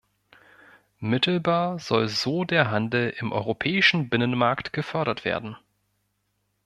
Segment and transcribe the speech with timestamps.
[0.97, 5.55] Mittelbar soll so der Handel im europäischen Binnenmarkt gefördert werden.